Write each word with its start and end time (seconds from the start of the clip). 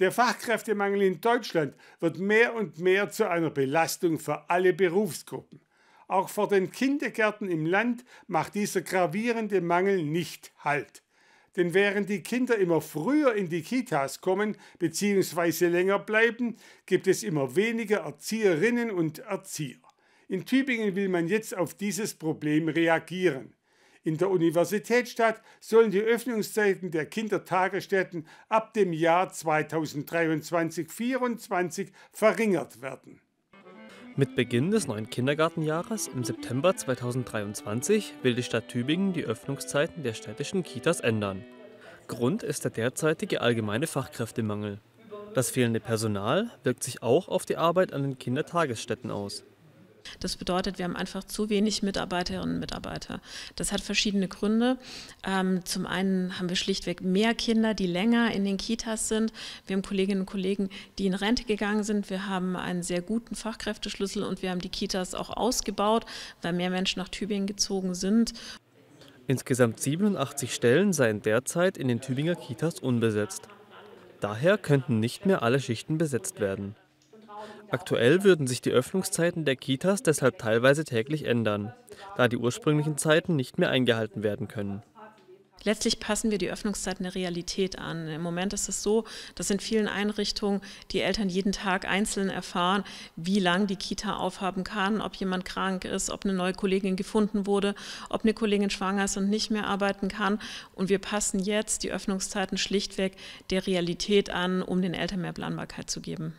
Der 0.00 0.10
Fachkräftemangel 0.10 1.02
in 1.02 1.20
Deutschland 1.20 1.74
wird 2.00 2.18
mehr 2.18 2.54
und 2.54 2.78
mehr 2.78 3.10
zu 3.10 3.28
einer 3.30 3.50
Belastung 3.50 4.18
für 4.18 4.50
alle 4.50 4.72
Berufsgruppen. 4.72 5.60
Auch 6.08 6.28
vor 6.28 6.48
den 6.48 6.72
Kindergärten 6.72 7.48
im 7.48 7.64
Land 7.64 8.04
macht 8.26 8.56
dieser 8.56 8.82
gravierende 8.82 9.60
Mangel 9.60 10.02
nicht 10.02 10.52
Halt. 10.58 11.02
Denn 11.56 11.72
während 11.74 12.08
die 12.08 12.22
Kinder 12.22 12.58
immer 12.58 12.80
früher 12.80 13.34
in 13.34 13.48
die 13.48 13.62
Kitas 13.62 14.20
kommen 14.20 14.56
bzw. 14.80 15.68
länger 15.68 16.00
bleiben, 16.00 16.56
gibt 16.86 17.06
es 17.06 17.22
immer 17.22 17.54
weniger 17.54 17.98
Erzieherinnen 17.98 18.90
und 18.90 19.20
Erzieher. 19.20 19.78
In 20.26 20.44
Tübingen 20.44 20.96
will 20.96 21.08
man 21.08 21.28
jetzt 21.28 21.56
auf 21.56 21.74
dieses 21.74 22.14
Problem 22.14 22.68
reagieren. 22.68 23.54
In 24.04 24.16
der 24.18 24.30
Universitätsstadt 24.30 25.40
sollen 25.60 25.90
die 25.90 26.02
Öffnungszeiten 26.02 26.90
der 26.90 27.06
Kindertagesstätten 27.06 28.26
ab 28.50 28.74
dem 28.74 28.92
Jahr 28.92 29.32
2023-24 29.32 31.88
verringert 32.12 32.82
werden. 32.82 33.22
Mit 34.16 34.36
Beginn 34.36 34.70
des 34.70 34.86
neuen 34.86 35.08
Kindergartenjahres 35.08 36.08
im 36.08 36.22
September 36.22 36.76
2023 36.76 38.12
will 38.22 38.34
die 38.34 38.42
Stadt 38.42 38.68
Tübingen 38.68 39.14
die 39.14 39.24
Öffnungszeiten 39.24 40.02
der 40.02 40.12
städtischen 40.12 40.62
Kitas 40.62 41.00
ändern. 41.00 41.42
Grund 42.06 42.42
ist 42.42 42.64
der 42.64 42.72
derzeitige 42.72 43.40
allgemeine 43.40 43.86
Fachkräftemangel. 43.86 44.82
Das 45.32 45.50
fehlende 45.50 45.80
Personal 45.80 46.50
wirkt 46.62 46.82
sich 46.84 47.02
auch 47.02 47.28
auf 47.28 47.46
die 47.46 47.56
Arbeit 47.56 47.94
an 47.94 48.02
den 48.02 48.18
Kindertagesstätten 48.18 49.10
aus. 49.10 49.44
Das 50.20 50.36
bedeutet, 50.36 50.78
wir 50.78 50.84
haben 50.84 50.96
einfach 50.96 51.24
zu 51.24 51.50
wenig 51.50 51.82
Mitarbeiterinnen 51.82 52.54
und 52.54 52.60
Mitarbeiter. 52.60 53.20
Das 53.56 53.72
hat 53.72 53.80
verschiedene 53.80 54.28
Gründe. 54.28 54.78
Ähm, 55.24 55.64
zum 55.64 55.86
einen 55.86 56.38
haben 56.38 56.48
wir 56.48 56.56
schlichtweg 56.56 57.02
mehr 57.02 57.34
Kinder, 57.34 57.74
die 57.74 57.86
länger 57.86 58.32
in 58.32 58.44
den 58.44 58.56
Kitas 58.56 59.08
sind. 59.08 59.32
Wir 59.66 59.76
haben 59.76 59.82
Kolleginnen 59.82 60.20
und 60.20 60.26
Kollegen, 60.26 60.70
die 60.98 61.06
in 61.06 61.14
Rente 61.14 61.44
gegangen 61.44 61.84
sind. 61.84 62.10
Wir 62.10 62.26
haben 62.26 62.56
einen 62.56 62.82
sehr 62.82 63.02
guten 63.02 63.34
Fachkräfteschlüssel 63.34 64.22
und 64.22 64.42
wir 64.42 64.50
haben 64.50 64.60
die 64.60 64.68
Kitas 64.68 65.14
auch 65.14 65.30
ausgebaut, 65.30 66.04
weil 66.42 66.52
mehr 66.52 66.70
Menschen 66.70 67.00
nach 67.00 67.08
Tübingen 67.08 67.46
gezogen 67.46 67.94
sind. 67.94 68.32
Insgesamt 69.26 69.80
87 69.80 70.52
Stellen 70.54 70.92
seien 70.92 71.22
derzeit 71.22 71.78
in 71.78 71.88
den 71.88 72.00
Tübinger 72.00 72.34
Kitas 72.34 72.78
unbesetzt. 72.78 73.48
Daher 74.20 74.58
könnten 74.58 75.00
nicht 75.00 75.24
mehr 75.24 75.42
alle 75.42 75.60
Schichten 75.60 75.98
besetzt 75.98 76.40
werden. 76.40 76.76
Aktuell 77.74 78.22
würden 78.22 78.46
sich 78.46 78.62
die 78.62 78.70
Öffnungszeiten 78.70 79.44
der 79.44 79.56
Kitas 79.56 80.00
deshalb 80.00 80.38
teilweise 80.38 80.84
täglich 80.84 81.24
ändern, 81.24 81.72
da 82.16 82.28
die 82.28 82.36
ursprünglichen 82.36 82.98
Zeiten 82.98 83.34
nicht 83.34 83.58
mehr 83.58 83.68
eingehalten 83.68 84.22
werden 84.22 84.46
können. 84.46 84.84
Letztlich 85.64 85.98
passen 85.98 86.30
wir 86.30 86.38
die 86.38 86.52
Öffnungszeiten 86.52 87.02
der 87.02 87.16
Realität 87.16 87.76
an. 87.80 88.06
Im 88.06 88.22
Moment 88.22 88.52
ist 88.52 88.68
es 88.68 88.84
so, 88.84 89.02
dass 89.34 89.50
in 89.50 89.58
vielen 89.58 89.88
Einrichtungen 89.88 90.60
die 90.92 91.00
Eltern 91.00 91.28
jeden 91.28 91.50
Tag 91.50 91.84
einzeln 91.84 92.30
erfahren, 92.30 92.84
wie 93.16 93.40
lang 93.40 93.66
die 93.66 93.74
Kita 93.74 94.18
aufhaben 94.18 94.62
kann, 94.62 95.00
ob 95.00 95.16
jemand 95.16 95.44
krank 95.44 95.84
ist, 95.84 96.10
ob 96.10 96.24
eine 96.24 96.34
neue 96.34 96.52
Kollegin 96.52 96.94
gefunden 96.94 97.44
wurde, 97.44 97.74
ob 98.08 98.22
eine 98.22 98.34
Kollegin 98.34 98.70
schwanger 98.70 99.06
ist 99.06 99.16
und 99.16 99.28
nicht 99.28 99.50
mehr 99.50 99.66
arbeiten 99.66 100.06
kann. 100.06 100.38
Und 100.76 100.90
wir 100.90 101.00
passen 101.00 101.40
jetzt 101.40 101.82
die 101.82 101.90
Öffnungszeiten 101.90 102.56
schlichtweg 102.56 103.16
der 103.50 103.66
Realität 103.66 104.30
an, 104.30 104.62
um 104.62 104.80
den 104.80 104.94
Eltern 104.94 105.22
mehr 105.22 105.32
Planbarkeit 105.32 105.90
zu 105.90 106.00
geben. 106.00 106.34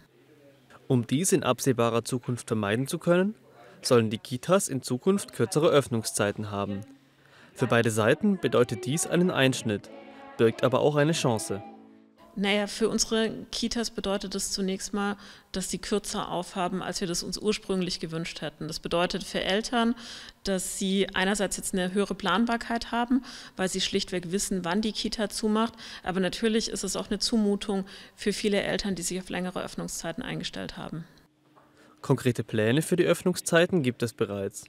Um 0.88 1.08
dies 1.08 1.32
in 1.32 1.44
absehbarer 1.44 2.04
Zukunft 2.04 2.48
vermeiden 2.48 2.88
zu 2.88 3.00
können, 3.00 3.36
sollen 3.82 4.10
die 4.10 4.18
Kitas 4.18 4.68
in 4.68 4.82
Zukunft 4.82 5.34
kürzere 5.34 5.70
Öffnungszeiten 5.70 6.52
haben. 6.52 6.82
Für 7.54 7.68
beide 7.68 7.90
Seiten 7.90 8.38
bedeutet 8.40 8.86
dies 8.86 9.08
einen 9.08 9.32
Einschnitt, 9.32 9.90
birgt 10.38 10.64
aber 10.64 10.82
auch 10.82 10.96
eine 10.96 11.14
Chance. 11.14 11.64
Naja, 12.38 12.68
für 12.68 12.90
unsere 12.90 13.32
Kitas 13.52 13.92
bedeutet 13.92 14.36
es 14.36 14.52
zunächst 14.52 14.94
mal, 14.94 15.16
dass 15.54 15.72
sie 15.72 15.78
kürzer 15.78 16.30
aufhaben, 16.30 16.82
als 16.82 17.00
wir 17.00 17.08
das 17.08 17.24
uns 17.24 17.38
ursprünglich 17.38 18.02
gewünscht 18.02 18.42
hätten. 18.42 18.68
Das 18.68 18.80
bedeutet 18.80 19.24
für 19.24 19.42
Eltern, 19.42 19.96
dass 20.44 20.78
sie 20.78 21.08
einerseits 21.14 21.56
jetzt 21.56 21.74
eine 21.74 21.94
höhere 21.94 22.14
Planbarkeit 22.14 22.92
haben, 22.92 23.24
weil 23.56 23.70
sie 23.70 23.80
schlichtweg 23.80 24.32
wissen, 24.34 24.66
wann 24.66 24.82
die 24.82 24.92
Kita 24.92 25.30
zumacht. 25.30 25.74
Aber 26.04 26.20
natürlich 26.20 26.70
ist 26.70 26.84
es 26.84 26.98
auch 26.98 27.10
eine 27.10 27.20
Zumutung 27.20 27.86
für 28.18 28.34
viele 28.34 28.62
Eltern, 28.62 28.96
die 28.96 29.04
sich 29.04 29.20
auf 29.20 29.30
längere 29.30 29.64
Öffnungszeiten 29.64 30.22
eingestellt 30.22 30.76
haben. 30.76 31.06
Konkrete 32.02 32.44
Pläne 32.44 32.82
für 32.82 32.98
die 32.98 33.06
Öffnungszeiten 33.06 33.82
gibt 33.82 34.04
es 34.04 34.14
bereits. 34.14 34.66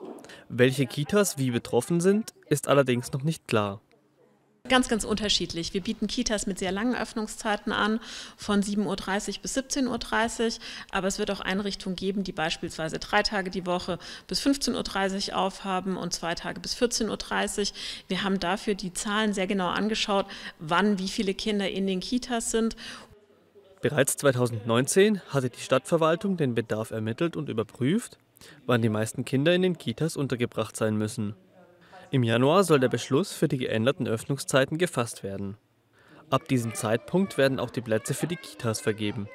Welche 0.48 0.86
Kitas 0.86 1.36
wie 1.36 1.50
betroffen 1.50 2.00
sind, 2.00 2.32
ist 2.48 2.68
allerdings 2.68 3.12
noch 3.12 3.24
nicht 3.24 3.46
klar. 3.48 3.82
Ganz, 4.68 4.88
ganz 4.88 5.04
unterschiedlich. 5.04 5.74
Wir 5.74 5.80
bieten 5.80 6.06
Kitas 6.06 6.46
mit 6.46 6.58
sehr 6.58 6.72
langen 6.72 6.94
Öffnungszeiten 6.94 7.72
an, 7.72 8.00
von 8.36 8.62
7.30 8.62 8.86
Uhr 8.86 9.42
bis 9.42 9.56
17.30 9.56 10.44
Uhr. 10.44 10.52
Aber 10.90 11.06
es 11.06 11.18
wird 11.18 11.30
auch 11.30 11.40
Einrichtungen 11.40 11.96
geben, 11.96 12.24
die 12.24 12.32
beispielsweise 12.32 12.98
drei 12.98 13.22
Tage 13.22 13.50
die 13.50 13.66
Woche 13.66 13.98
bis 14.26 14.40
15.30 14.40 15.30
Uhr 15.30 15.38
aufhaben 15.38 15.96
und 15.96 16.12
zwei 16.12 16.34
Tage 16.34 16.60
bis 16.60 16.76
14.30 16.76 17.60
Uhr. 17.60 17.76
Wir 18.08 18.22
haben 18.22 18.40
dafür 18.40 18.74
die 18.74 18.92
Zahlen 18.92 19.32
sehr 19.32 19.46
genau 19.46 19.68
angeschaut, 19.68 20.26
wann 20.58 20.98
wie 20.98 21.08
viele 21.08 21.34
Kinder 21.34 21.68
in 21.68 21.86
den 21.86 22.00
Kitas 22.00 22.50
sind. 22.50 22.76
Bereits 23.82 24.16
2019 24.16 25.20
hatte 25.28 25.50
die 25.50 25.60
Stadtverwaltung 25.60 26.36
den 26.36 26.54
Bedarf 26.54 26.90
ermittelt 26.90 27.36
und 27.36 27.48
überprüft, 27.48 28.18
wann 28.64 28.82
die 28.82 28.88
meisten 28.88 29.24
Kinder 29.24 29.54
in 29.54 29.62
den 29.62 29.78
Kitas 29.78 30.16
untergebracht 30.16 30.76
sein 30.76 30.96
müssen. 30.96 31.36
Im 32.10 32.22
Januar 32.22 32.64
soll 32.64 32.80
der 32.80 32.88
Beschluss 32.88 33.32
für 33.32 33.48
die 33.48 33.58
geänderten 33.58 34.06
Öffnungszeiten 34.06 34.78
gefasst 34.78 35.22
werden. 35.22 35.56
Ab 36.30 36.48
diesem 36.48 36.74
Zeitpunkt 36.74 37.38
werden 37.38 37.60
auch 37.60 37.70
die 37.70 37.80
Plätze 37.80 38.14
für 38.14 38.26
die 38.26 38.36
Kitas 38.36 38.80
vergeben 38.80 39.28